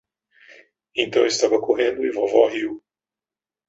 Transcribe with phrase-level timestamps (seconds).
[0.95, 2.83] Então eu estava correndo e vovó riu.